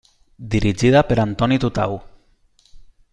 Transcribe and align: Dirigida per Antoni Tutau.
Dirigida 0.55 1.03
per 1.11 1.19
Antoni 1.25 1.59
Tutau. 1.65 2.01